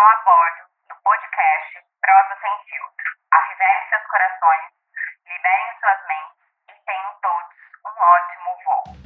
estão 0.00 0.08
a 0.08 0.16
bordo 0.24 0.64
do 0.88 0.94
podcast 1.04 1.76
Prosa 2.00 2.34
Sem 2.40 2.56
Filtro. 2.70 3.08
Aviverem 3.32 3.84
seus 3.90 4.04
corações, 4.08 4.72
liberem 5.28 5.68
suas 5.78 6.00
mentes 6.08 6.40
e 6.68 6.72
tenham 6.86 7.12
todos 7.20 7.52
um 7.84 7.92
ótimo 8.16 8.50
voo. 8.64 8.96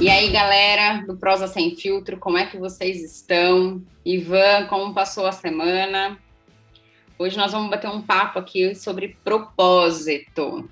E 0.00 0.08
aí, 0.08 0.30
galera 0.32 1.04
do 1.04 1.16
Prosa 1.16 1.48
Sem 1.48 1.74
Filtro, 1.74 2.16
como 2.16 2.38
é 2.38 2.46
que 2.46 2.58
vocês 2.58 3.02
estão? 3.02 3.82
Ivan, 4.04 4.68
como 4.68 4.94
passou 4.94 5.26
a 5.26 5.32
semana? 5.32 6.16
Hoje 7.18 7.36
nós 7.36 7.50
vamos 7.50 7.70
bater 7.70 7.90
um 7.90 8.02
papo 8.02 8.38
aqui 8.38 8.72
sobre 8.76 9.18
propósito. 9.24 10.70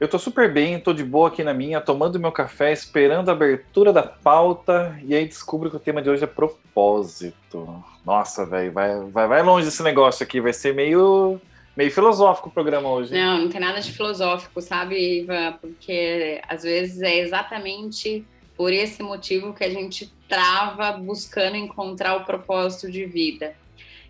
Eu 0.00 0.06
tô 0.06 0.16
super 0.16 0.52
bem, 0.52 0.78
tô 0.78 0.92
de 0.92 1.02
boa 1.02 1.26
aqui 1.26 1.42
na 1.42 1.52
minha, 1.52 1.80
tomando 1.80 2.20
meu 2.20 2.30
café, 2.30 2.72
esperando 2.72 3.30
a 3.30 3.32
abertura 3.32 3.92
da 3.92 4.02
pauta, 4.04 4.96
e 5.04 5.12
aí 5.12 5.26
descubro 5.26 5.68
que 5.68 5.76
o 5.76 5.80
tema 5.80 6.00
de 6.00 6.08
hoje 6.08 6.22
é 6.22 6.26
propósito. 6.26 7.84
Nossa, 8.06 8.46
velho, 8.46 8.72
vai, 8.72 9.00
vai, 9.10 9.26
vai 9.26 9.42
longe 9.42 9.66
esse 9.66 9.82
negócio 9.82 10.22
aqui, 10.22 10.40
vai 10.40 10.52
ser 10.52 10.72
meio, 10.72 11.40
meio 11.76 11.90
filosófico 11.90 12.48
o 12.48 12.52
programa 12.52 12.88
hoje. 12.88 13.12
Não, 13.12 13.38
não 13.38 13.48
tem 13.48 13.60
nada 13.60 13.80
de 13.80 13.90
filosófico, 13.90 14.62
sabe, 14.62 15.22
Ivan? 15.22 15.54
Porque 15.60 16.40
às 16.48 16.62
vezes 16.62 17.02
é 17.02 17.18
exatamente 17.18 18.24
por 18.56 18.72
esse 18.72 19.02
motivo 19.02 19.52
que 19.52 19.64
a 19.64 19.70
gente 19.70 20.12
trava 20.28 20.92
buscando 20.92 21.56
encontrar 21.56 22.14
o 22.16 22.24
propósito 22.24 22.88
de 22.88 23.04
vida. 23.04 23.52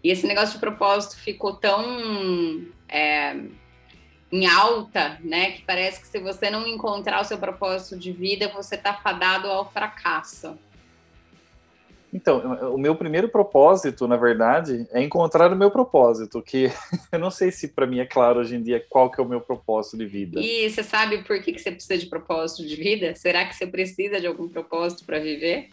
E 0.05 0.10
esse 0.10 0.27
negócio 0.27 0.55
de 0.55 0.60
propósito 0.60 1.16
ficou 1.16 1.55
tão. 1.55 2.62
É, 2.88 3.37
em 4.30 4.46
alta, 4.46 5.18
né? 5.23 5.52
Que 5.52 5.62
parece 5.62 6.01
que 6.01 6.07
se 6.07 6.18
você 6.18 6.51
não 6.51 6.66
encontrar 6.66 7.21
o 7.21 7.24
seu 7.24 7.38
propósito 7.38 7.98
de 7.98 8.12
vida, 8.12 8.48
você 8.48 8.74
está 8.74 8.95
fadado 8.95 9.48
ao 9.48 9.71
fracasso. 9.71 10.59
Então, 12.12 12.74
o 12.74 12.79
meu 12.79 12.95
primeiro 12.95 13.29
propósito, 13.29 14.09
na 14.09 14.16
verdade, 14.16 14.87
é 14.93 15.02
encontrar 15.02 15.52
o 15.52 15.56
meu 15.56 15.71
propósito, 15.71 16.40
que 16.40 16.71
eu 17.12 17.18
não 17.18 17.30
sei 17.30 17.51
se 17.51 17.68
para 17.68 17.87
mim 17.87 17.99
é 17.99 18.06
claro 18.06 18.40
hoje 18.40 18.56
em 18.56 18.62
dia 18.62 18.84
qual 18.88 19.10
que 19.10 19.21
é 19.21 19.24
o 19.24 19.29
meu 19.29 19.40
propósito 19.40 19.99
de 19.99 20.06
vida. 20.06 20.40
E 20.40 20.68
você 20.71 20.82
sabe 20.82 21.18
por 21.18 21.40
que, 21.43 21.52
que 21.52 21.59
você 21.59 21.71
precisa 21.71 21.99
de 21.99 22.06
propósito 22.06 22.66
de 22.66 22.76
vida? 22.76 23.15
Será 23.15 23.45
que 23.45 23.54
você 23.54 23.66
precisa 23.66 24.21
de 24.21 24.26
algum 24.26 24.49
propósito 24.49 25.04
para 25.04 25.18
viver? 25.18 25.68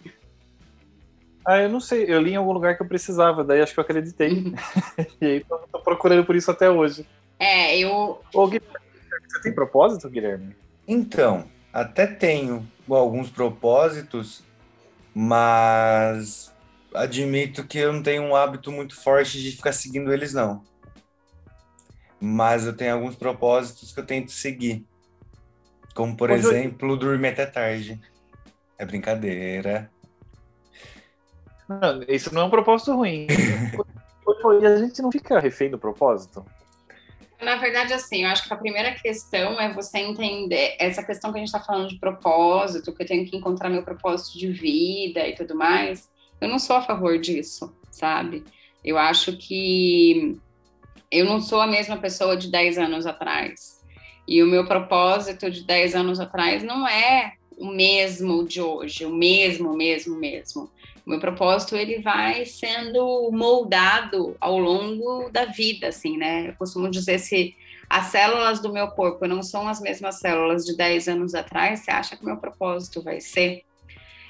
Ah, 1.48 1.61
eu 1.61 1.70
não 1.70 1.80
sei, 1.80 2.06
eu 2.08 2.20
li 2.22 2.31
em 2.31 2.36
algum 2.36 2.52
lugar 2.52 2.76
que 2.76 2.83
eu 2.83 2.88
precisava, 2.88 3.44
daí 3.44 3.61
acho 3.61 3.73
que 3.73 3.80
eu 3.80 3.83
acreditei. 3.83 4.44
e 5.22 5.26
aí 5.26 5.39
tô, 5.42 5.58
tô 5.72 5.80
procurando 5.80 6.26
por 6.26 6.36
isso 6.36 6.52
até 6.52 6.70
hoje. 6.70 7.06
É, 7.39 7.78
eu. 7.78 8.22
Ô, 8.33 8.47
Guilherme, 8.47 8.75
você 9.28 9.41
tem 9.41 9.53
propósito, 9.53 10.09
Guilherme? 10.09 10.55
Então, 10.88 11.45
até 11.73 12.08
tenho 12.08 12.66
alguns 12.89 13.30
propósitos, 13.30 14.44
mas 15.14 16.53
admito 16.94 17.66
que 17.66 17.80
eu 17.80 17.92
não 17.92 18.02
tenho 18.02 18.23
um 18.23 18.36
hábito 18.36 18.72
muito 18.72 18.95
forte 18.95 19.42
de 19.42 19.52
ficar 19.52 19.73
seguindo 19.73 20.14
eles, 20.14 20.33
não. 20.33 20.64
Mas 22.19 22.66
eu 22.66 22.75
tenho 22.75 22.94
alguns 22.94 23.16
propósitos 23.16 23.92
que 23.92 23.99
eu 23.99 24.05
tento 24.05 24.31
seguir. 24.31 24.86
Como, 25.94 26.16
por 26.16 26.30
exemplo, 26.30 26.92
eu... 26.92 26.97
dormir 26.97 27.30
até 27.30 27.45
tarde. 27.45 27.99
É 28.77 28.86
brincadeira. 28.86 29.89
Não, 31.67 32.03
isso 32.08 32.33
não 32.33 32.44
é 32.44 32.45
um 32.45 32.49
propósito 32.49 32.95
ruim. 32.95 33.27
e 34.61 34.66
a 34.66 34.77
gente 34.77 35.02
não 35.02 35.11
fica 35.11 35.39
refém 35.39 35.70
do 35.70 35.80
propósito? 35.80 36.45
Na 37.41 37.58
verdade, 37.58 37.94
assim, 37.94 38.23
eu 38.23 38.30
acho 38.30 38.47
que 38.47 38.53
a 38.53 38.58
primeira 38.58 38.94
questão 38.94 39.59
é 39.59 39.72
você 39.73 40.00
entender 40.00 40.75
essa 40.80 41.03
questão 41.03 41.31
que 41.31 41.38
a 41.38 41.39
gente 41.39 41.50
está 41.50 41.59
falando 41.59 41.89
de 41.89 42.00
propósito, 42.00 42.94
que 42.94 43.03
eu 43.03 43.08
tenho 43.08 43.26
que 43.26 43.36
encontrar 43.36 43.70
meu 43.70 43.83
propósito 43.83 44.37
de 44.37 44.48
vida 44.48 45.27
e 45.27 45.36
tudo 45.36 45.55
mais. 45.55 46.10
Eu 46.39 46.48
não 46.48 46.60
sou 46.60 46.77
a 46.77 46.82
favor 46.82 47.20
disso, 47.20 47.76
sabe? 47.92 48.43
Eu 48.83 48.98
acho 48.98 49.36
que 49.37 50.37
eu 51.11 51.26
não 51.26 51.42
sou 51.42 51.60
a 51.61 51.67
mesma 51.67 51.98
pessoa 51.98 52.37
de 52.37 52.49
10 52.49 52.77
anos 52.77 53.05
atrás. 53.05 53.81
E 54.27 54.42
o 54.42 54.48
meu 54.48 54.65
propósito 54.65 55.52
de 55.52 55.64
10 55.64 55.95
anos 55.95 56.20
atrás 56.20 56.64
não 56.64 56.87
é 56.87 57.33
o 57.58 57.67
mesmo 57.67 58.45
de 58.45 58.61
hoje, 58.61 59.05
o 59.05 59.14
mesmo, 59.14 59.76
mesmo, 59.76 60.17
mesmo. 60.17 60.70
O 61.05 61.10
meu 61.10 61.20
propósito 61.20 61.76
ele 61.76 61.99
vai 61.99 62.45
sendo 62.45 63.30
moldado 63.32 64.36
ao 64.39 64.58
longo 64.58 65.30
da 65.30 65.45
vida, 65.45 65.89
assim, 65.89 66.17
né? 66.17 66.49
Eu 66.49 66.54
costumo 66.55 66.89
dizer 66.89 67.20
se 67.20 67.55
as 67.89 68.08
células 68.08 68.60
do 68.60 68.73
meu 68.73 68.88
corpo 68.88 69.27
não 69.27 69.43
são 69.43 69.67
as 69.67 69.80
mesmas 69.80 70.20
células 70.20 70.66
de 70.66 70.76
10 70.76 71.08
anos 71.08 71.36
atrás, 71.36 71.82
você 71.82 71.92
acha 71.92 72.16
que 72.16 72.23
o 72.23 72.26
meu 72.26 72.38
propósito 72.38 73.02
vai 73.02 73.21
ser? 73.21 73.64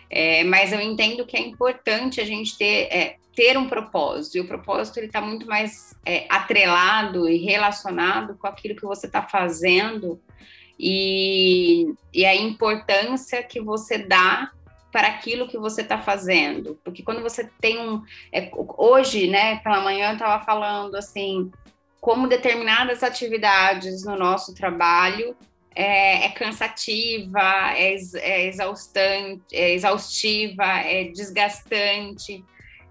É, 0.10 0.44
mas 0.44 0.72
eu 0.72 0.82
entendo 0.82 1.26
que 1.26 1.38
é 1.38 1.42
importante 1.42 2.20
a 2.20 2.26
gente 2.26 2.58
ter, 2.58 2.88
é, 2.92 3.16
ter 3.34 3.58
um 3.58 3.68
propósito, 3.68 4.38
e 4.38 4.42
o 4.42 4.48
propósito 4.48 4.98
ele 4.98 5.08
está 5.08 5.22
muito 5.22 5.48
mais 5.48 5.96
é, 6.06 6.26
atrelado 6.30 7.28
e 7.30 7.38
relacionado 7.38 8.36
com 8.36 8.48
aquilo 8.48 8.76
que 8.76 8.86
você 8.86 9.08
está 9.08 9.22
fazendo 9.22 10.20
e, 10.80 11.94
e 12.14 12.26
a 12.26 12.36
importância 12.36 13.42
que 13.44 13.60
você 13.60 13.98
dá 13.98 14.52
para 14.92 15.10
aquilo 15.10 15.48
que 15.48 15.58
você 15.58 15.82
está 15.82 15.98
fazendo. 15.98 16.80
Porque 16.84 17.04
quando 17.04 17.22
você 17.22 17.50
tem 17.60 17.80
um. 17.80 18.02
É, 18.32 18.50
hoje, 18.78 19.28
né, 19.28 19.58
pela 19.58 19.82
manhã, 19.82 20.10
eu 20.10 20.14
estava 20.14 20.44
falando 20.46 20.96
assim, 20.96 21.52
como 22.00 22.28
determinadas 22.28 23.04
atividades 23.04 24.06
no 24.06 24.16
nosso 24.16 24.54
trabalho 24.54 25.36
é, 25.76 26.28
é 26.28 26.30
cansativa, 26.30 27.74
é, 27.76 27.96
é, 28.16 28.48
exaustante, 28.48 29.44
é 29.52 29.74
exaustiva, 29.74 30.64
é 30.64 31.06
desgastante. 31.06 32.44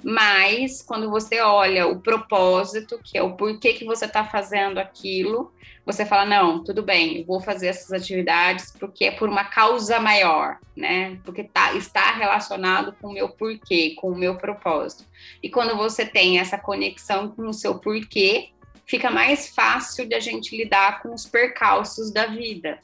Mas 0.02 0.82
quando 0.82 1.08
você 1.08 1.40
olha 1.40 1.86
o 1.86 2.00
propósito, 2.00 3.00
que 3.02 3.16
é 3.16 3.22
o 3.22 3.34
porquê 3.34 3.72
que 3.72 3.86
você 3.86 4.04
está 4.04 4.22
fazendo 4.22 4.78
aquilo, 4.78 5.50
você 5.84 6.06
fala, 6.06 6.24
não, 6.24 6.64
tudo 6.64 6.82
bem, 6.82 7.24
vou 7.24 7.40
fazer 7.40 7.66
essas 7.66 7.92
atividades 7.92 8.72
porque 8.78 9.04
é 9.04 9.10
por 9.10 9.28
uma 9.28 9.44
causa 9.44 10.00
maior, 10.00 10.58
né? 10.74 11.18
Porque 11.24 11.44
tá, 11.44 11.74
está 11.74 12.12
relacionado 12.12 12.94
com 13.00 13.08
o 13.08 13.12
meu 13.12 13.28
porquê, 13.28 13.94
com 13.96 14.10
o 14.10 14.16
meu 14.16 14.36
propósito. 14.36 15.04
E 15.42 15.50
quando 15.50 15.76
você 15.76 16.06
tem 16.06 16.38
essa 16.38 16.56
conexão 16.56 17.28
com 17.28 17.46
o 17.46 17.52
seu 17.52 17.78
porquê, 17.78 18.50
fica 18.86 19.10
mais 19.10 19.54
fácil 19.54 20.08
de 20.08 20.14
a 20.14 20.20
gente 20.20 20.56
lidar 20.56 21.02
com 21.02 21.12
os 21.12 21.26
percalços 21.26 22.10
da 22.10 22.26
vida. 22.26 22.78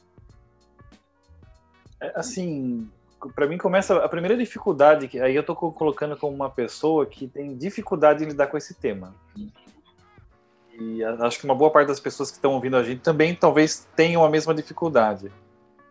É, 1.99 2.11
assim, 2.15 2.87
para 3.33 3.47
mim 3.47 3.57
começa 3.57 3.97
a 3.97 4.09
primeira 4.09 4.37
dificuldade, 4.37 5.07
que 5.07 5.19
aí 5.19 5.35
eu 5.35 5.41
estou 5.41 5.55
colocando 5.55 6.15
como 6.15 6.35
uma 6.35 6.51
pessoa 6.51 7.07
que 7.07 7.27
tem 7.27 7.57
dificuldade 7.57 8.23
em 8.23 8.27
lidar 8.27 8.45
com 8.47 8.57
esse 8.57 8.75
tema 8.75 9.15
e 10.81 11.03
acho 11.03 11.39
que 11.39 11.45
uma 11.45 11.55
boa 11.55 11.69
parte 11.69 11.87
das 11.87 11.99
pessoas 11.99 12.31
que 12.31 12.37
estão 12.37 12.53
ouvindo 12.53 12.75
a 12.75 12.83
gente 12.83 13.01
também 13.01 13.35
talvez 13.35 13.87
tenham 13.95 14.23
a 14.23 14.29
mesma 14.29 14.53
dificuldade. 14.53 15.31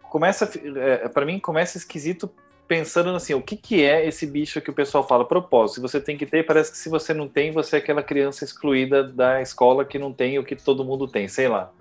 Começa, 0.02 0.50
é, 0.76 1.08
para 1.08 1.24
mim, 1.24 1.38
começa 1.38 1.78
esquisito 1.78 2.28
pensando 2.66 3.10
assim, 3.10 3.34
o 3.34 3.42
que, 3.42 3.56
que 3.56 3.84
é 3.84 4.06
esse 4.06 4.26
bicho 4.26 4.60
que 4.60 4.70
o 4.70 4.72
pessoal 4.72 5.06
fala 5.06 5.24
propósito? 5.24 5.76
Se 5.76 5.80
você 5.80 6.00
tem 6.00 6.16
que 6.16 6.26
ter, 6.26 6.44
parece 6.44 6.72
que 6.72 6.78
se 6.78 6.88
você 6.88 7.14
não 7.14 7.28
tem, 7.28 7.52
você 7.52 7.76
é 7.76 7.78
aquela 7.78 8.02
criança 8.02 8.44
excluída 8.44 9.04
da 9.04 9.40
escola 9.40 9.84
que 9.84 9.98
não 9.98 10.12
tem 10.12 10.38
o 10.38 10.44
que 10.44 10.56
todo 10.56 10.84
mundo 10.84 11.06
tem, 11.06 11.28
sei 11.28 11.48
lá. 11.48 11.72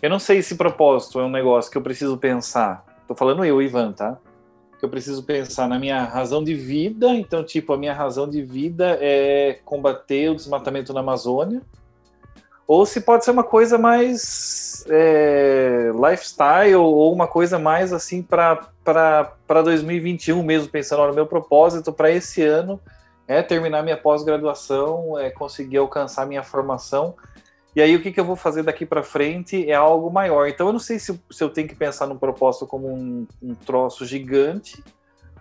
Eu 0.00 0.10
não 0.10 0.18
sei 0.18 0.42
se 0.42 0.56
propósito 0.56 1.18
é 1.18 1.24
um 1.24 1.30
negócio 1.30 1.70
que 1.70 1.78
eu 1.78 1.82
preciso 1.82 2.18
pensar. 2.18 2.84
Tô 3.08 3.14
falando 3.14 3.44
eu, 3.44 3.62
Ivan, 3.62 3.92
tá? 3.92 4.18
Que 4.78 4.84
eu 4.84 4.88
preciso 4.88 5.22
pensar 5.22 5.68
na 5.68 5.78
minha 5.78 6.04
razão 6.04 6.44
de 6.44 6.54
vida. 6.54 7.08
Então, 7.14 7.42
tipo, 7.42 7.72
a 7.72 7.78
minha 7.78 7.94
razão 7.94 8.28
de 8.28 8.42
vida 8.42 8.98
é 9.00 9.60
combater 9.64 10.30
o 10.30 10.34
desmatamento 10.34 10.92
na 10.92 11.00
Amazônia 11.00 11.62
ou 12.66 12.84
se 12.84 13.00
pode 13.00 13.24
ser 13.24 13.30
uma 13.30 13.44
coisa 13.44 13.78
mais 13.78 14.84
é, 14.88 15.90
lifestyle 15.94 16.76
ou 16.76 17.12
uma 17.12 17.28
coisa 17.28 17.58
mais 17.58 17.92
assim 17.92 18.22
para 18.22 18.68
2021 19.62 20.42
mesmo, 20.42 20.68
pensando 20.68 21.06
no 21.06 21.14
meu 21.14 21.26
propósito 21.26 21.92
para 21.92 22.10
esse 22.10 22.42
ano 22.42 22.80
é 23.28 23.42
terminar 23.42 23.82
minha 23.82 23.96
pós-graduação, 23.96 25.18
é 25.18 25.30
conseguir 25.30 25.78
alcançar 25.78 26.26
minha 26.26 26.44
formação. 26.44 27.14
E 27.74 27.82
aí 27.82 27.94
o 27.94 28.00
que, 28.00 28.12
que 28.12 28.20
eu 28.20 28.24
vou 28.24 28.36
fazer 28.36 28.62
daqui 28.62 28.86
para 28.86 29.02
frente 29.02 29.68
é 29.68 29.74
algo 29.74 30.10
maior. 30.10 30.48
Então 30.48 30.68
eu 30.68 30.72
não 30.72 30.80
sei 30.80 30.98
se, 30.98 31.20
se 31.30 31.44
eu 31.44 31.50
tenho 31.50 31.68
que 31.68 31.74
pensar 31.74 32.06
num 32.06 32.16
propósito 32.16 32.66
como 32.66 32.88
um, 32.88 33.26
um 33.42 33.54
troço 33.54 34.06
gigante 34.06 34.82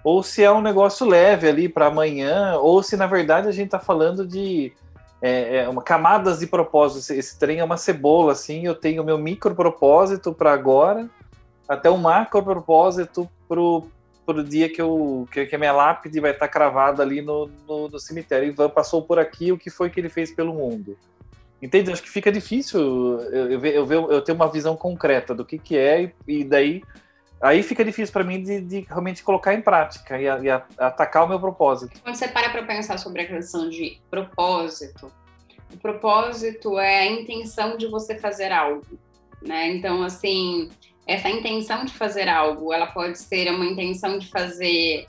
ou 0.04 0.22
se 0.22 0.44
é 0.44 0.52
um 0.52 0.62
negócio 0.62 1.08
leve 1.08 1.48
ali 1.50 1.68
para 1.68 1.88
amanhã, 1.88 2.58
ou 2.60 2.84
se 2.84 2.96
na 2.96 3.08
verdade 3.08 3.48
a 3.48 3.52
gente 3.52 3.66
está 3.66 3.80
falando 3.80 4.26
de 4.26 4.72
é, 5.22 5.58
é 5.58 5.70
uma 5.70 5.82
camadas 5.82 6.40
de 6.40 6.48
propósito. 6.48 7.00
Esse, 7.00 7.18
esse, 7.18 7.40
trem 7.40 7.60
é 7.60 7.64
uma 7.64 7.78
cebola, 7.78 8.34
assim. 8.34 8.66
Eu 8.66 8.76
tenho 8.76 9.04
meu 9.04 9.18
micro 9.18 9.56
propósito 9.56 10.34
para 10.34 10.54
agora, 10.54 11.10
até 11.68 11.90
o 11.90 11.98
macro 11.98 12.44
propósito 12.44 13.30
pro 13.48 13.88
pro 14.26 14.44
dia 14.44 14.68
que, 14.68 14.82
eu, 14.82 15.28
que, 15.32 15.46
que 15.46 15.56
a 15.56 15.60
minha 15.60 15.72
lápide 15.72 16.20
vai 16.20 16.32
estar 16.32 16.48
tá 16.48 16.52
cravada 16.52 17.04
ali 17.04 17.22
no, 17.22 17.48
no, 17.68 17.88
no, 17.88 18.00
cemitério. 18.00 18.48
Ivan 18.50 18.70
passou 18.70 19.04
por 19.04 19.20
aqui, 19.20 19.52
o 19.52 19.58
que 19.58 19.70
foi 19.70 19.90
que 19.90 20.00
ele 20.00 20.10
fez 20.10 20.32
pelo 20.32 20.52
mundo? 20.52 20.98
Entende? 21.62 21.92
Acho 21.92 22.02
que 22.02 22.10
fica 22.10 22.32
difícil 22.32 22.80
eu, 22.80 23.52
eu, 23.52 23.66
eu, 23.66 23.92
eu, 23.92 24.12
eu 24.12 24.22
ter 24.24 24.32
uma 24.32 24.50
visão 24.50 24.76
concreta 24.76 25.36
do 25.36 25.46
que, 25.46 25.60
que 25.60 25.78
é, 25.78 26.12
e, 26.28 26.40
e 26.40 26.44
daí 26.44 26.82
aí 27.42 27.62
fica 27.64 27.84
difícil 27.84 28.14
para 28.14 28.24
mim 28.24 28.42
de, 28.42 28.62
de, 28.62 28.80
realmente 28.82 29.24
colocar 29.24 29.54
em 29.54 29.62
prática 29.62 30.20
e, 30.20 30.28
a, 30.28 30.40
e 30.40 30.50
a, 30.50 30.66
atacar 30.78 31.26
o 31.26 31.28
meu 31.28 31.40
propósito. 31.40 32.00
Quando 32.02 32.16
você 32.16 32.28
para 32.28 32.50
para 32.50 32.64
pensar 32.64 32.98
sobre 32.98 33.22
a 33.22 33.28
questão 33.28 33.70
de 33.70 34.02
propósito, 34.10 35.12
o 35.74 35.78
propósito 35.78 36.80
é 36.80 37.02
a 37.02 37.06
intenção 37.06 37.78
de 37.78 37.88
você 37.88 38.18
fazer 38.18 38.52
algo, 38.52 39.00
né? 39.42 39.70
Então, 39.70 40.04
assim, 40.04 40.70
essa 41.06 41.30
intenção 41.30 41.86
de 41.86 41.94
fazer 41.94 42.28
algo, 42.28 42.74
ela 42.74 42.88
pode 42.88 43.18
ser 43.20 43.52
uma 43.52 43.66
intenção 43.66 44.18
de 44.18 44.28
fazer 44.28 45.08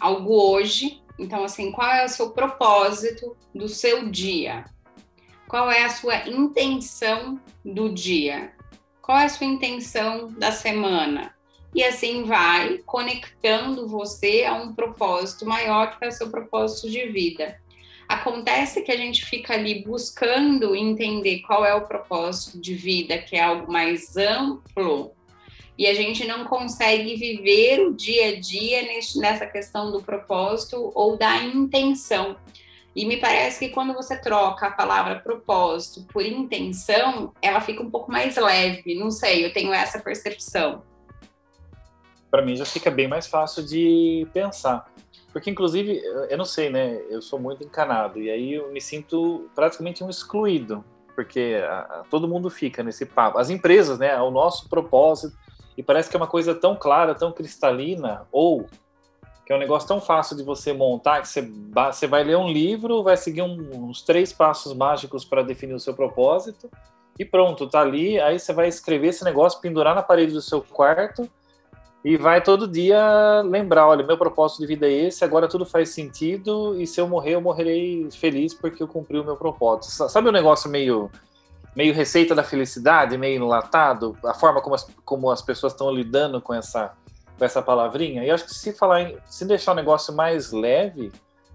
algo 0.00 0.34
hoje. 0.34 1.00
Então, 1.18 1.44
assim, 1.44 1.70
qual 1.70 1.90
é 1.90 2.04
o 2.04 2.08
seu 2.08 2.30
propósito 2.30 3.36
do 3.54 3.68
seu 3.68 4.10
dia? 4.10 4.64
Qual 5.48 5.70
é 5.70 5.84
a 5.84 5.90
sua 5.90 6.28
intenção 6.28 7.40
do 7.64 7.92
dia? 7.92 8.52
Qual 9.00 9.18
é 9.18 9.24
a 9.24 9.28
sua 9.28 9.46
intenção 9.46 10.28
da 10.28 10.50
semana? 10.50 11.34
E 11.74 11.82
assim 11.82 12.24
vai 12.24 12.78
conectando 12.84 13.88
você 13.88 14.44
a 14.44 14.54
um 14.54 14.74
propósito 14.74 15.46
maior 15.46 15.98
que 15.98 16.04
é 16.04 16.08
o 16.08 16.12
seu 16.12 16.30
propósito 16.30 16.90
de 16.90 17.06
vida. 17.06 17.58
Acontece 18.08 18.82
que 18.82 18.92
a 18.92 18.96
gente 18.96 19.24
fica 19.24 19.54
ali 19.54 19.82
buscando 19.82 20.76
entender 20.76 21.40
qual 21.40 21.64
é 21.64 21.74
o 21.74 21.86
propósito 21.86 22.60
de 22.60 22.74
vida, 22.74 23.16
que 23.16 23.36
é 23.36 23.42
algo 23.42 23.72
mais 23.72 24.16
amplo, 24.18 25.12
e 25.78 25.86
a 25.86 25.94
gente 25.94 26.26
não 26.26 26.44
consegue 26.44 27.16
viver 27.16 27.80
o 27.80 27.94
dia 27.94 28.28
a 28.28 28.40
dia 28.40 28.82
nessa 29.16 29.46
questão 29.46 29.90
do 29.90 30.02
propósito 30.02 30.92
ou 30.94 31.16
da 31.16 31.42
intenção. 31.42 32.36
E 32.94 33.06
me 33.06 33.16
parece 33.16 33.58
que 33.58 33.72
quando 33.72 33.94
você 33.94 34.20
troca 34.20 34.66
a 34.66 34.70
palavra 34.70 35.20
propósito 35.20 36.06
por 36.12 36.24
intenção, 36.24 37.32
ela 37.40 37.60
fica 37.60 37.82
um 37.82 37.90
pouco 37.90 38.12
mais 38.12 38.36
leve. 38.36 38.94
Não 38.94 39.10
sei, 39.10 39.46
eu 39.46 39.52
tenho 39.52 39.72
essa 39.72 39.98
percepção. 39.98 40.82
Para 42.32 42.40
mim 42.40 42.56
já 42.56 42.64
fica 42.64 42.90
bem 42.90 43.06
mais 43.06 43.26
fácil 43.26 43.62
de 43.62 44.26
pensar. 44.32 44.90
Porque, 45.34 45.50
inclusive, 45.50 46.02
eu 46.30 46.38
não 46.38 46.46
sei, 46.46 46.70
né? 46.70 46.98
Eu 47.10 47.20
sou 47.20 47.38
muito 47.38 47.62
encanado. 47.62 48.18
E 48.18 48.30
aí 48.30 48.54
eu 48.54 48.72
me 48.72 48.80
sinto 48.80 49.50
praticamente 49.54 50.02
um 50.02 50.08
excluído. 50.08 50.82
Porque 51.14 51.62
a, 51.62 51.78
a, 51.80 52.04
todo 52.10 52.26
mundo 52.26 52.48
fica 52.48 52.82
nesse 52.82 53.04
papo. 53.04 53.36
As 53.36 53.50
empresas, 53.50 53.98
né? 53.98 54.18
O 54.22 54.30
nosso 54.30 54.66
propósito. 54.66 55.36
E 55.76 55.82
parece 55.82 56.08
que 56.08 56.16
é 56.16 56.20
uma 56.20 56.26
coisa 56.26 56.54
tão 56.54 56.74
clara, 56.74 57.14
tão 57.14 57.32
cristalina. 57.32 58.26
Ou 58.32 58.66
que 59.44 59.52
é 59.52 59.56
um 59.56 59.58
negócio 59.58 59.86
tão 59.86 60.00
fácil 60.00 60.34
de 60.34 60.42
você 60.42 60.72
montar 60.72 61.20
que 61.20 61.28
você, 61.28 61.50
você 61.92 62.06
vai 62.06 62.24
ler 62.24 62.38
um 62.38 62.48
livro, 62.48 63.02
vai 63.02 63.16
seguir 63.18 63.42
um, 63.42 63.88
uns 63.88 64.00
três 64.00 64.32
passos 64.32 64.72
mágicos 64.72 65.22
para 65.22 65.42
definir 65.42 65.74
o 65.74 65.80
seu 65.80 65.92
propósito 65.92 66.70
e 67.18 67.24
pronto, 67.24 67.68
tá 67.68 67.80
ali. 67.80 68.20
Aí 68.20 68.38
você 68.38 68.52
vai 68.52 68.68
escrever 68.68 69.08
esse 69.08 69.24
negócio, 69.24 69.60
pendurar 69.60 69.94
na 69.94 70.02
parede 70.02 70.32
do 70.32 70.40
seu 70.40 70.62
quarto 70.62 71.28
e 72.04 72.16
vai 72.16 72.42
todo 72.42 72.66
dia 72.66 73.42
lembrar: 73.42 73.86
olha, 73.86 74.04
meu 74.04 74.18
propósito 74.18 74.60
de 74.60 74.66
vida 74.66 74.86
é 74.86 75.06
esse, 75.06 75.24
agora 75.24 75.48
tudo 75.48 75.64
faz 75.64 75.90
sentido 75.90 76.80
e 76.80 76.86
se 76.86 77.00
eu 77.00 77.08
morrer, 77.08 77.34
eu 77.34 77.40
morrerei 77.40 78.08
feliz 78.10 78.52
porque 78.52 78.82
eu 78.82 78.88
cumpri 78.88 79.18
o 79.18 79.24
meu 79.24 79.36
propósito. 79.36 80.08
Sabe 80.08 80.28
um 80.28 80.32
negócio 80.32 80.68
meio 80.68 81.10
meio 81.74 81.94
receita 81.94 82.34
da 82.34 82.42
felicidade, 82.42 83.16
meio 83.16 83.36
enlatado, 83.36 84.16
a 84.24 84.34
forma 84.34 84.60
como 84.60 84.74
as, 84.74 84.86
como 85.04 85.30
as 85.30 85.40
pessoas 85.40 85.72
estão 85.72 85.90
lidando 85.90 86.40
com 86.40 86.52
essa 86.52 86.92
com 87.38 87.44
essa 87.44 87.62
palavrinha. 87.62 88.24
E 88.24 88.30
acho 88.30 88.44
que 88.44 88.54
se 88.54 88.72
falar 88.72 89.02
em, 89.02 89.16
se 89.26 89.44
deixar 89.44 89.72
o 89.72 89.74
negócio 89.74 90.14
mais 90.14 90.52
leve, 90.52 91.12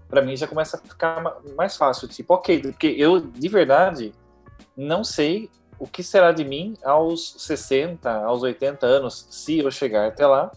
para 0.08 0.22
mim 0.22 0.34
já 0.34 0.46
começa 0.46 0.76
a 0.76 0.80
ficar 0.80 1.40
mais 1.56 1.76
fácil. 1.76 2.08
Tipo, 2.08 2.34
ok, 2.34 2.60
porque 2.60 2.86
eu 2.86 3.20
de 3.20 3.48
verdade 3.48 4.14
não 4.76 5.04
sei 5.04 5.50
o 5.78 5.86
que 5.86 6.02
será 6.02 6.32
de 6.32 6.44
mim 6.44 6.76
aos 6.84 7.34
60, 7.38 8.10
aos 8.24 8.42
80 8.42 8.86
anos, 8.86 9.26
se 9.30 9.58
eu 9.58 9.70
chegar 9.70 10.08
até 10.08 10.26
lá. 10.26 10.50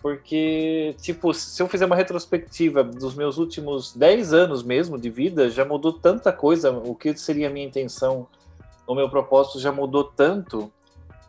Porque, 0.00 0.94
tipo, 1.00 1.34
se 1.34 1.60
eu 1.60 1.68
fizer 1.68 1.86
uma 1.86 1.96
retrospectiva 1.96 2.84
dos 2.84 3.14
meus 3.14 3.36
últimos 3.36 3.94
10 3.94 4.32
anos 4.32 4.62
mesmo 4.62 4.96
de 4.96 5.10
vida, 5.10 5.50
já 5.50 5.64
mudou 5.64 5.92
tanta 5.92 6.32
coisa. 6.32 6.70
O 6.70 6.94
que 6.94 7.16
seria 7.16 7.48
a 7.48 7.50
minha 7.50 7.66
intenção, 7.66 8.28
o 8.86 8.94
meu 8.94 9.10
propósito 9.10 9.58
já 9.58 9.72
mudou 9.72 10.04
tanto 10.04 10.72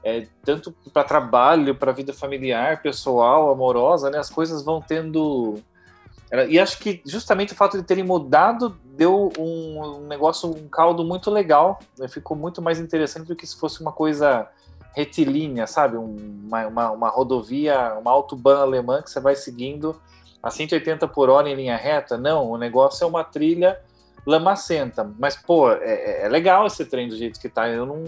é, 0.03 0.27
tanto 0.43 0.73
para 0.93 1.03
trabalho, 1.03 1.75
para 1.75 1.91
vida 1.91 2.13
familiar, 2.13 2.81
pessoal, 2.81 3.51
amorosa, 3.51 4.09
né? 4.09 4.17
As 4.17 4.29
coisas 4.29 4.63
vão 4.63 4.81
tendo. 4.81 5.59
E 6.47 6.59
acho 6.59 6.79
que 6.79 7.01
justamente 7.05 7.53
o 7.53 7.55
fato 7.55 7.77
de 7.77 7.83
terem 7.83 8.03
mudado 8.03 8.77
deu 8.99 9.31
um, 9.39 9.81
um 9.81 10.07
negócio, 10.07 10.49
um 10.49 10.67
caldo 10.67 11.05
muito 11.05 11.31
legal. 11.31 11.79
Né? 11.97 12.09
Ficou 12.09 12.35
muito 12.35 12.61
mais 12.61 12.81
interessante 12.81 13.27
do 13.27 13.35
que 13.35 13.47
se 13.47 13.57
fosse 13.57 13.79
uma 13.79 13.93
coisa 13.93 14.45
retilínea, 14.93 15.65
sabe? 15.65 15.95
Uma, 15.95 16.67
uma, 16.67 16.91
uma 16.91 17.09
rodovia, 17.09 17.93
uma 17.93 18.11
autobahn 18.11 18.59
alemã 18.59 19.01
que 19.01 19.09
você 19.09 19.21
vai 19.21 19.37
seguindo 19.37 19.99
a 20.43 20.51
180 20.51 21.07
por 21.07 21.29
hora 21.29 21.49
em 21.49 21.55
linha 21.55 21.77
reta. 21.77 22.17
Não, 22.17 22.51
o 22.51 22.57
negócio 22.57 23.05
é 23.05 23.07
uma 23.07 23.23
trilha 23.23 23.79
lamacenta. 24.25 25.09
Mas, 25.17 25.37
pô, 25.37 25.71
é, 25.71 26.25
é 26.25 26.27
legal 26.27 26.67
esse 26.67 26.83
trem 26.83 27.07
do 27.07 27.15
jeito 27.15 27.39
que 27.39 27.47
tá. 27.47 27.69
Eu 27.69 27.85
não, 27.85 28.03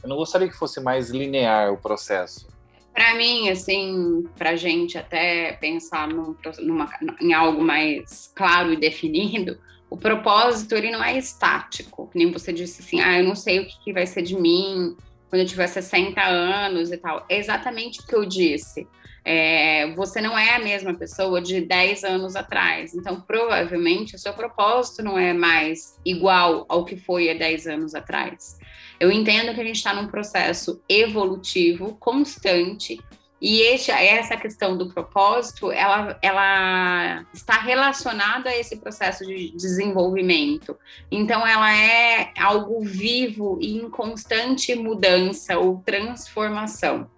eu 0.00 0.08
não 0.08 0.16
gostaria 0.16 0.48
que 0.48 0.56
fosse 0.56 0.80
mais 0.80 1.10
linear 1.10 1.72
o 1.72 1.76
processo. 1.76 2.46
Para 2.94 3.14
mim, 3.16 3.48
assim, 3.48 4.24
para 4.38 4.54
gente 4.54 4.96
até 4.96 5.54
pensar 5.54 6.06
num, 6.06 6.36
numa, 6.60 6.88
em 7.20 7.32
algo 7.32 7.60
mais 7.62 8.30
claro 8.34 8.72
e 8.72 8.76
definido, 8.76 9.58
o 9.90 9.96
propósito 9.96 10.74
ele 10.74 10.90
não 10.90 11.02
é 11.02 11.18
estático. 11.18 12.08
Nem 12.14 12.30
você 12.30 12.52
disse 12.52 12.80
assim, 12.80 13.00
ah, 13.00 13.18
eu 13.18 13.24
não 13.24 13.34
sei 13.34 13.58
o 13.58 13.66
que, 13.66 13.84
que 13.84 13.92
vai 13.92 14.06
ser 14.06 14.22
de 14.22 14.36
mim 14.36 14.96
quando 15.28 15.42
eu 15.42 15.46
tiver 15.46 15.66
60 15.66 16.22
anos 16.22 16.92
e 16.92 16.96
tal. 16.96 17.26
É 17.28 17.36
exatamente 17.36 18.00
o 18.00 18.06
que 18.06 18.14
eu 18.14 18.24
disse. 18.24 18.86
É, 19.24 19.92
você 19.94 20.20
não 20.20 20.38
é 20.38 20.54
a 20.54 20.58
mesma 20.58 20.94
pessoa 20.94 21.42
de 21.42 21.60
10 21.60 22.04
anos 22.04 22.36
atrás. 22.36 22.94
Então, 22.94 23.20
provavelmente, 23.20 24.14
o 24.14 24.18
seu 24.18 24.32
propósito 24.32 25.02
não 25.02 25.18
é 25.18 25.32
mais 25.32 25.98
igual 26.04 26.64
ao 26.68 26.84
que 26.84 26.96
foi 26.96 27.28
há 27.28 27.34
10 27.34 27.66
anos 27.66 27.94
atrás. 27.94 28.58
Eu 28.98 29.10
entendo 29.10 29.54
que 29.54 29.60
a 29.60 29.64
gente 29.64 29.76
está 29.76 29.92
num 29.92 30.06
processo 30.06 30.82
evolutivo 30.88 31.96
constante 31.96 32.98
e 33.40 33.62
este, 33.62 33.90
essa 33.90 34.36
questão 34.36 34.76
do 34.76 34.92
propósito, 34.92 35.72
ela, 35.72 36.18
ela 36.20 37.24
está 37.32 37.54
relacionada 37.54 38.50
a 38.50 38.56
esse 38.56 38.76
processo 38.76 39.24
de 39.24 39.50
desenvolvimento. 39.52 40.76
Então, 41.10 41.46
ela 41.46 41.74
é 41.74 42.32
algo 42.38 42.82
vivo 42.82 43.58
e 43.60 43.78
em 43.78 43.88
constante 43.88 44.74
mudança 44.74 45.58
ou 45.58 45.78
transformação. 45.78 47.10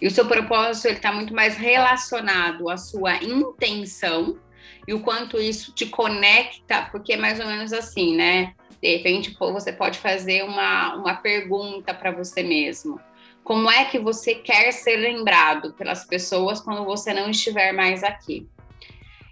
E 0.00 0.06
o 0.06 0.10
seu 0.10 0.26
propósito 0.26 0.88
está 0.88 1.10
muito 1.10 1.32
mais 1.32 1.56
relacionado 1.56 2.68
à 2.68 2.76
sua 2.76 3.16
intenção 3.16 4.38
e 4.86 4.92
o 4.92 5.00
quanto 5.00 5.40
isso 5.40 5.72
te 5.72 5.86
conecta, 5.86 6.88
porque 6.90 7.14
é 7.14 7.16
mais 7.16 7.40
ou 7.40 7.46
menos 7.46 7.72
assim, 7.72 8.14
né? 8.14 8.52
De 8.82 8.96
repente, 8.96 9.34
você 9.38 9.72
pode 9.72 9.98
fazer 9.98 10.44
uma, 10.44 10.96
uma 10.96 11.14
pergunta 11.14 11.94
para 11.94 12.10
você 12.10 12.42
mesmo. 12.42 13.00
Como 13.44 13.70
é 13.70 13.84
que 13.84 13.98
você 13.98 14.34
quer 14.34 14.72
ser 14.72 14.96
lembrado 14.96 15.74
pelas 15.74 16.04
pessoas 16.04 16.60
quando 16.60 16.84
você 16.84 17.12
não 17.12 17.30
estiver 17.30 17.72
mais 17.72 18.02
aqui? 18.02 18.48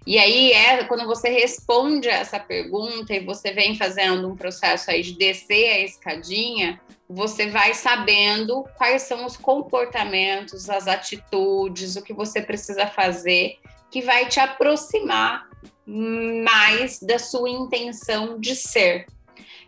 E 0.05 0.19
aí 0.19 0.51
é 0.51 0.83
quando 0.83 1.05
você 1.05 1.29
responde 1.29 2.09
essa 2.09 2.39
pergunta 2.39 3.13
e 3.13 3.21
você 3.21 3.51
vem 3.51 3.75
fazendo 3.75 4.29
um 4.29 4.35
processo 4.35 4.91
aí 4.91 5.01
de 5.01 5.17
descer 5.17 5.69
a 5.69 5.79
escadinha, 5.79 6.79
você 7.09 7.47
vai 7.47 7.73
sabendo 7.73 8.65
quais 8.77 9.03
são 9.03 9.25
os 9.25 9.35
comportamentos, 9.37 10.69
as 10.69 10.87
atitudes, 10.87 11.95
o 11.95 12.03
que 12.03 12.13
você 12.13 12.41
precisa 12.41 12.85
fazer 12.85 13.57
que 13.89 14.01
vai 14.01 14.27
te 14.27 14.39
aproximar 14.39 15.47
mais 15.85 16.99
da 16.99 17.17
sua 17.17 17.49
intenção 17.49 18.39
de 18.39 18.55
ser. 18.55 19.05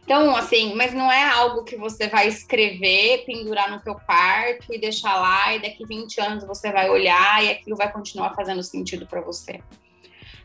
Então, 0.05 0.35
assim, 0.35 0.75
mas 0.75 0.93
não 0.93 1.11
é 1.11 1.23
algo 1.23 1.63
que 1.63 1.75
você 1.75 2.07
vai 2.07 2.27
escrever, 2.27 3.25
pendurar 3.25 3.71
no 3.71 3.81
teu 3.81 3.95
quarto 3.95 4.71
e 4.71 4.77
deixar 4.77 5.15
lá, 5.19 5.55
e 5.55 5.59
daqui 5.59 5.83
20 5.83 6.21
anos 6.21 6.45
você 6.45 6.71
vai 6.71 6.87
olhar 6.91 7.43
e 7.43 7.49
aquilo 7.49 7.75
vai 7.75 7.91
continuar 7.91 8.35
fazendo 8.35 8.61
sentido 8.61 9.07
para 9.07 9.19
você. 9.21 9.59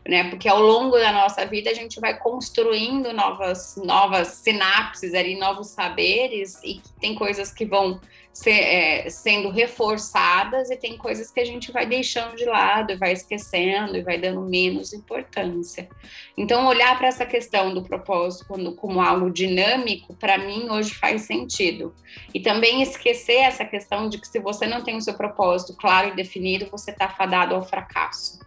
Né? 0.07 0.27
Porque 0.31 0.49
ao 0.49 0.59
longo 0.59 0.97
da 0.97 1.11
nossa 1.11 1.45
vida 1.45 1.69
a 1.69 1.75
gente 1.75 1.99
vai 1.99 2.17
construindo 2.17 3.13
novas, 3.13 3.79
novas 3.85 4.29
sinapses 4.29 5.13
ali, 5.13 5.37
novos 5.37 5.67
saberes, 5.67 6.59
e 6.63 6.81
tem 6.99 7.13
coisas 7.13 7.53
que 7.53 7.63
vão 7.63 8.01
é, 8.45 9.09
sendo 9.09 9.49
reforçadas 9.49 10.69
e 10.69 10.77
tem 10.77 10.97
coisas 10.97 11.31
que 11.31 11.39
a 11.39 11.45
gente 11.45 11.71
vai 11.71 11.85
deixando 11.85 12.35
de 12.35 12.45
lado 12.45 12.93
e 12.93 12.95
vai 12.95 13.11
esquecendo 13.11 13.97
e 13.97 14.01
vai 14.01 14.17
dando 14.17 14.41
menos 14.41 14.93
importância. 14.93 15.89
Então, 16.37 16.65
olhar 16.65 16.97
para 16.97 17.07
essa 17.07 17.25
questão 17.25 17.73
do 17.73 17.83
propósito 17.83 18.45
como, 18.47 18.73
como 18.75 19.01
algo 19.01 19.29
dinâmico, 19.29 20.15
para 20.15 20.37
mim, 20.37 20.69
hoje 20.69 20.93
faz 20.93 21.23
sentido. 21.23 21.93
E 22.33 22.39
também 22.39 22.81
esquecer 22.81 23.37
essa 23.37 23.65
questão 23.65 24.07
de 24.07 24.17
que 24.17 24.27
se 24.27 24.39
você 24.39 24.65
não 24.65 24.83
tem 24.83 24.95
o 24.95 25.01
seu 25.01 25.13
propósito 25.13 25.75
claro 25.75 26.09
e 26.09 26.15
definido, 26.15 26.67
você 26.71 26.91
está 26.91 27.09
fadado 27.09 27.53
ao 27.53 27.63
fracasso 27.63 28.39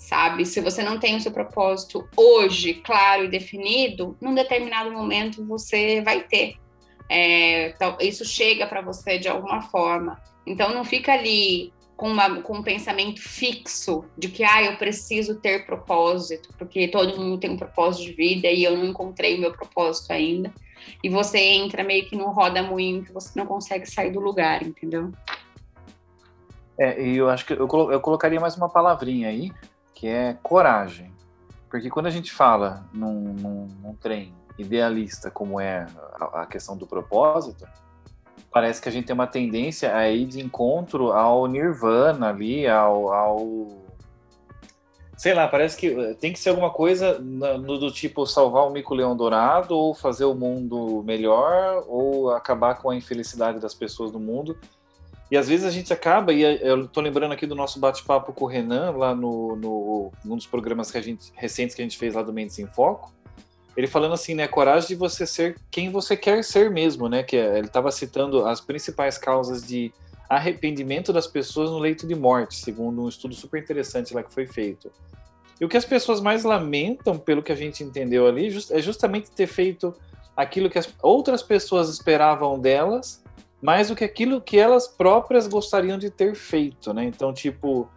sabe? 0.00 0.46
Se 0.46 0.62
você 0.62 0.82
não 0.82 0.98
tem 0.98 1.16
o 1.16 1.20
seu 1.20 1.30
propósito 1.30 2.08
hoje 2.16 2.74
claro 2.74 3.24
e 3.24 3.28
definido, 3.28 4.16
num 4.20 4.34
determinado 4.34 4.90
momento 4.90 5.44
você 5.44 6.00
vai 6.00 6.22
ter. 6.22 6.56
É, 7.12 7.74
isso 8.00 8.24
chega 8.24 8.68
para 8.68 8.80
você 8.80 9.18
de 9.18 9.28
alguma 9.28 9.60
forma. 9.62 10.22
Então 10.46 10.72
não 10.72 10.84
fica 10.84 11.12
ali 11.12 11.72
com, 11.96 12.08
uma, 12.08 12.40
com 12.40 12.58
um 12.58 12.62
pensamento 12.62 13.20
fixo 13.20 14.04
de 14.16 14.28
que 14.28 14.44
ah, 14.44 14.62
eu 14.62 14.76
preciso 14.76 15.40
ter 15.40 15.66
propósito, 15.66 16.48
porque 16.56 16.86
todo 16.86 17.18
mundo 17.18 17.38
tem 17.38 17.50
um 17.50 17.56
propósito 17.56 18.06
de 18.06 18.12
vida 18.12 18.48
e 18.48 18.62
eu 18.62 18.76
não 18.76 18.86
encontrei 18.86 19.36
o 19.36 19.40
meu 19.40 19.52
propósito 19.52 20.12
ainda. 20.12 20.52
E 21.02 21.08
você 21.08 21.38
entra 21.38 21.82
meio 21.82 22.08
que 22.08 22.16
num 22.16 22.30
roda-moinho 22.30 23.04
que 23.04 23.12
você 23.12 23.36
não 23.38 23.44
consegue 23.44 23.86
sair 23.90 24.12
do 24.12 24.20
lugar, 24.20 24.62
entendeu? 24.62 25.10
É, 26.78 27.02
e 27.02 27.16
eu 27.16 27.28
acho 27.28 27.44
que 27.44 27.52
eu, 27.52 27.68
eu 27.90 28.00
colocaria 28.00 28.40
mais 28.40 28.56
uma 28.56 28.68
palavrinha 28.68 29.28
aí, 29.28 29.50
que 29.94 30.06
é 30.06 30.38
coragem. 30.42 31.12
Porque 31.70 31.88
quando 31.88 32.06
a 32.06 32.10
gente 32.10 32.32
fala 32.32 32.84
num, 32.92 33.32
num, 33.34 33.68
num 33.80 33.94
trem 33.94 34.34
idealista 34.58 35.30
como 35.30 35.60
é 35.60 35.86
a, 36.20 36.42
a 36.42 36.46
questão 36.46 36.76
do 36.76 36.86
propósito, 36.86 37.66
parece 38.50 38.82
que 38.82 38.88
a 38.88 38.92
gente 38.92 39.06
tem 39.06 39.14
uma 39.14 39.26
tendência 39.26 39.94
a 39.94 40.10
ir 40.10 40.26
de 40.26 40.40
encontro 40.40 41.12
ao 41.12 41.46
nirvana 41.46 42.30
ali, 42.30 42.66
ao, 42.66 43.12
ao, 43.12 43.68
sei 45.16 45.32
lá, 45.32 45.46
parece 45.46 45.76
que 45.76 45.86
eh, 45.86 46.14
tem 46.14 46.32
que 46.32 46.40
ser 46.40 46.48
alguma 46.48 46.70
coisa 46.70 47.18
no, 47.20 47.78
do 47.78 47.90
tipo 47.92 48.26
salvar 48.26 48.66
o 48.66 48.70
mico-leão 48.70 49.16
dourado, 49.16 49.76
ou 49.76 49.94
fazer 49.94 50.24
o 50.24 50.34
mundo 50.34 51.02
melhor, 51.04 51.84
ou 51.86 52.30
acabar 52.30 52.74
com 52.76 52.90
a 52.90 52.96
infelicidade 52.96 53.60
das 53.60 53.74
pessoas 53.74 54.10
do 54.10 54.18
mundo. 54.18 54.58
E 55.30 55.36
às 55.36 55.48
vezes 55.48 55.64
a 55.64 55.70
gente 55.70 55.92
acaba, 55.92 56.32
e 56.32 56.42
eu 56.42 56.88
tô 56.88 57.00
lembrando 57.00 57.32
aqui 57.32 57.46
do 57.46 57.54
nosso 57.54 57.78
bate-papo 57.78 58.32
com 58.32 58.44
o 58.44 58.48
Renan, 58.48 58.90
lá 58.90 59.14
no, 59.14 59.54
no, 59.54 60.12
num 60.24 60.36
dos 60.36 60.46
programas 60.46 60.90
que 60.90 60.98
a 60.98 61.00
gente, 61.00 61.32
recentes 61.36 61.76
que 61.76 61.82
a 61.82 61.84
gente 61.84 61.96
fez 61.96 62.14
lá 62.14 62.22
do 62.22 62.32
Mendes 62.32 62.58
em 62.58 62.66
Foco, 62.66 63.12
ele 63.76 63.86
falando 63.86 64.12
assim, 64.12 64.34
né, 64.34 64.48
coragem 64.48 64.88
de 64.88 64.94
você 64.96 65.24
ser 65.24 65.56
quem 65.70 65.90
você 65.90 66.16
quer 66.16 66.42
ser 66.42 66.68
mesmo, 66.68 67.08
né, 67.08 67.22
que 67.22 67.36
é, 67.36 67.58
ele 67.58 67.68
estava 67.68 67.92
citando 67.92 68.44
as 68.44 68.60
principais 68.60 69.16
causas 69.16 69.62
de 69.62 69.92
arrependimento 70.28 71.12
das 71.12 71.28
pessoas 71.28 71.70
no 71.70 71.78
leito 71.78 72.06
de 72.06 72.14
morte, 72.14 72.56
segundo 72.56 73.02
um 73.02 73.08
estudo 73.08 73.34
super 73.34 73.62
interessante 73.62 74.12
lá 74.12 74.24
que 74.24 74.32
foi 74.32 74.46
feito. 74.46 74.90
E 75.60 75.64
o 75.64 75.68
que 75.68 75.76
as 75.76 75.84
pessoas 75.84 76.20
mais 76.20 76.42
lamentam, 76.42 77.18
pelo 77.18 77.42
que 77.42 77.52
a 77.52 77.56
gente 77.56 77.84
entendeu 77.84 78.26
ali, 78.26 78.48
é 78.70 78.80
justamente 78.80 79.30
ter 79.30 79.46
feito 79.46 79.94
aquilo 80.36 80.70
que 80.70 80.78
as 80.78 80.88
outras 81.02 81.42
pessoas 81.42 81.88
esperavam 81.88 82.58
delas, 82.58 83.19
mais 83.60 83.88
do 83.88 83.96
que 83.96 84.04
aquilo 84.04 84.40
que 84.40 84.58
elas 84.58 84.88
próprias 84.88 85.46
gostariam 85.46 85.98
de 85.98 86.10
ter 86.10 86.34
feito, 86.34 86.92
né? 86.94 87.04
Então, 87.04 87.32
tipo, 87.32 87.88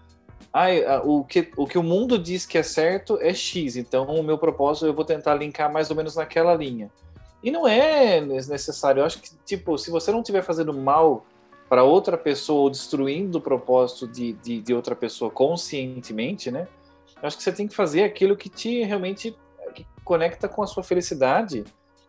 ai, 0.51 0.83
o, 1.03 1.23
que, 1.23 1.51
o 1.55 1.65
que 1.65 1.77
o 1.77 1.83
mundo 1.83 2.19
diz 2.19 2.45
que 2.45 2.57
é 2.57 2.63
certo 2.63 3.17
é 3.21 3.33
X, 3.33 3.75
então 3.75 4.05
o 4.05 4.23
meu 4.23 4.37
propósito 4.37 4.85
eu 4.85 4.93
vou 4.93 5.05
tentar 5.05 5.35
linkar 5.35 5.71
mais 5.71 5.89
ou 5.89 5.95
menos 5.95 6.15
naquela 6.15 6.53
linha. 6.53 6.91
E 7.41 7.51
não 7.51 7.67
é 7.67 8.21
necessário, 8.21 9.01
eu 9.01 9.05
acho 9.05 9.21
que, 9.21 9.29
tipo, 9.45 9.77
se 9.77 9.91
você 9.91 10.11
não 10.11 10.19
estiver 10.19 10.43
fazendo 10.43 10.73
mal 10.73 11.25
para 11.67 11.83
outra 11.83 12.17
pessoa 12.17 12.61
ou 12.61 12.69
destruindo 12.69 13.37
o 13.37 13.41
propósito 13.41 14.07
de, 14.07 14.33
de, 14.33 14.61
de, 14.61 14.73
outra 14.73 14.95
pessoa 14.95 15.31
conscientemente, 15.31 16.51
né? 16.51 16.67
Eu 17.21 17.27
acho 17.27 17.35
que 17.35 17.43
você 17.43 17.51
tem 17.51 17.67
que 17.67 17.75
fazer 17.75 18.03
aquilo 18.03 18.37
que 18.37 18.47
te 18.47 18.83
realmente 18.83 19.35
que 19.73 19.85
conecta 20.03 20.47
com 20.47 20.61
a 20.61 20.67
sua 20.67 20.83
felicidade. 20.83 21.63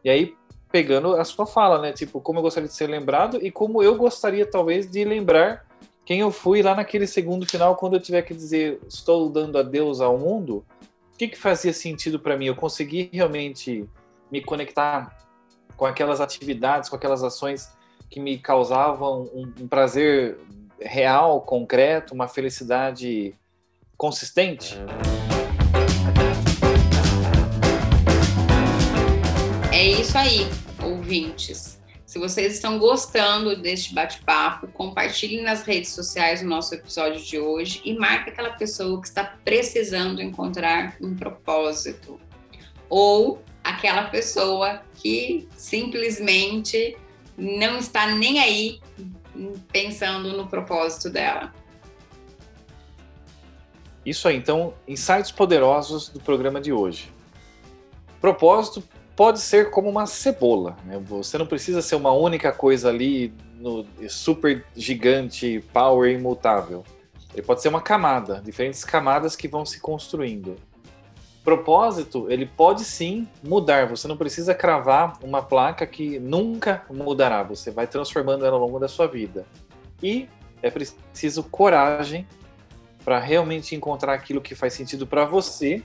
E 0.04 0.10
aí, 0.10 0.36
pegando 0.74 1.14
a 1.14 1.24
sua 1.24 1.46
fala, 1.46 1.80
né? 1.80 1.92
Tipo, 1.92 2.20
como 2.20 2.40
eu 2.40 2.42
gostaria 2.42 2.68
de 2.68 2.74
ser 2.74 2.88
lembrado 2.88 3.38
e 3.40 3.48
como 3.48 3.80
eu 3.80 3.94
gostaria, 3.94 4.44
talvez, 4.44 4.90
de 4.90 5.04
lembrar 5.04 5.64
quem 6.04 6.18
eu 6.18 6.32
fui 6.32 6.62
lá 6.62 6.74
naquele 6.74 7.06
segundo 7.06 7.46
final, 7.46 7.76
quando 7.76 7.94
eu 7.94 8.00
tiver 8.00 8.22
que 8.22 8.34
dizer 8.34 8.80
estou 8.88 9.30
dando 9.30 9.56
adeus 9.56 10.00
ao 10.00 10.18
mundo, 10.18 10.66
o 11.12 11.16
que, 11.16 11.28
que 11.28 11.38
fazia 11.38 11.72
sentido 11.72 12.18
para 12.18 12.36
mim? 12.36 12.46
Eu 12.46 12.56
consegui 12.56 13.08
realmente 13.12 13.88
me 14.32 14.42
conectar 14.42 15.16
com 15.76 15.86
aquelas 15.86 16.20
atividades, 16.20 16.88
com 16.88 16.96
aquelas 16.96 17.22
ações 17.22 17.70
que 18.10 18.18
me 18.18 18.36
causavam 18.36 19.30
um, 19.32 19.52
um 19.60 19.68
prazer 19.68 20.38
real, 20.80 21.40
concreto, 21.42 22.12
uma 22.12 22.26
felicidade 22.26 23.32
consistente? 23.96 24.76
É 29.70 29.86
isso 29.86 30.18
aí, 30.18 30.48
ouvintes. 31.04 31.78
Se 32.06 32.18
vocês 32.18 32.54
estão 32.54 32.78
gostando 32.78 33.56
deste 33.56 33.94
bate-papo, 33.94 34.68
compartilhem 34.68 35.42
nas 35.42 35.62
redes 35.62 35.90
sociais 35.90 36.42
o 36.42 36.46
nosso 36.46 36.74
episódio 36.74 37.20
de 37.22 37.38
hoje 37.38 37.82
e 37.84 37.94
marque 37.94 38.30
aquela 38.30 38.50
pessoa 38.50 39.00
que 39.00 39.06
está 39.06 39.24
precisando 39.44 40.22
encontrar 40.22 40.96
um 41.00 41.14
propósito. 41.14 42.18
Ou 42.88 43.42
aquela 43.62 44.04
pessoa 44.04 44.82
que 44.96 45.48
simplesmente 45.56 46.96
não 47.36 47.78
está 47.78 48.06
nem 48.06 48.40
aí 48.40 48.80
pensando 49.72 50.36
no 50.36 50.46
propósito 50.46 51.10
dela. 51.10 51.52
Isso 54.06 54.28
aí, 54.28 54.36
então, 54.36 54.74
insights 54.86 55.32
poderosos 55.32 56.08
do 56.10 56.20
programa 56.20 56.60
de 56.60 56.72
hoje. 56.72 57.10
Propósito 58.20 58.82
pode 59.16 59.40
ser 59.40 59.70
como 59.70 59.88
uma 59.88 60.06
cebola. 60.06 60.76
Né? 60.84 61.00
Você 61.06 61.38
não 61.38 61.46
precisa 61.46 61.80
ser 61.80 61.96
uma 61.96 62.12
única 62.12 62.52
coisa 62.52 62.88
ali 62.88 63.32
no 63.58 63.86
super 64.08 64.64
gigante, 64.76 65.64
power 65.72 66.12
imutável. 66.12 66.84
Ele 67.32 67.42
pode 67.42 67.62
ser 67.62 67.68
uma 67.68 67.80
camada, 67.80 68.40
diferentes 68.44 68.84
camadas 68.84 69.34
que 69.34 69.48
vão 69.48 69.64
se 69.64 69.80
construindo. 69.80 70.56
Propósito, 71.42 72.26
ele 72.30 72.46
pode 72.46 72.84
sim 72.84 73.28
mudar. 73.42 73.86
Você 73.88 74.08
não 74.08 74.16
precisa 74.16 74.54
cravar 74.54 75.18
uma 75.22 75.42
placa 75.42 75.86
que 75.86 76.18
nunca 76.18 76.84
mudará. 76.90 77.42
Você 77.42 77.70
vai 77.70 77.86
transformando 77.86 78.46
ela 78.46 78.56
ao 78.56 78.60
longo 78.60 78.78
da 78.78 78.88
sua 78.88 79.06
vida. 79.06 79.44
E 80.02 80.28
é 80.62 80.70
preciso 80.70 81.42
coragem 81.42 82.26
para 83.04 83.18
realmente 83.18 83.74
encontrar 83.74 84.14
aquilo 84.14 84.40
que 84.40 84.54
faz 84.54 84.72
sentido 84.72 85.06
para 85.06 85.26
você 85.26 85.82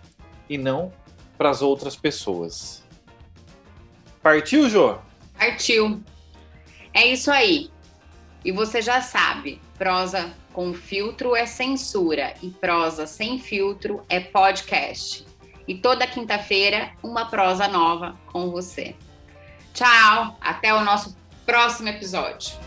e 0.50 0.58
não 0.58 0.94
para 1.38 1.50
as 1.50 1.62
outras 1.62 1.96
pessoas. 1.96 2.88
Partiu, 4.22 4.70
Jô? 4.70 4.98
Partiu. 5.38 6.02
É 6.94 7.08
isso 7.08 7.32
aí. 7.32 7.70
E 8.44 8.52
você 8.52 8.82
já 8.82 9.02
sabe, 9.02 9.62
prosa 9.78 10.34
com 10.54 10.74
filtro 10.74 11.36
é 11.36 11.46
censura 11.46 12.34
e 12.42 12.50
prosa 12.50 13.06
sem 13.06 13.40
filtro 13.40 14.04
é 14.10 14.20
podcast. 14.20 15.26
E 15.68 15.76
toda 15.76 16.08
quinta-feira, 16.08 16.92
uma 17.04 17.26
prosa 17.26 17.68
nova 17.68 18.18
com 18.26 18.50
você. 18.50 18.96
Tchau, 19.74 20.38
até 20.42 20.74
o 20.74 20.84
nosso 20.84 21.16
próximo 21.46 21.90
episódio. 21.90 22.58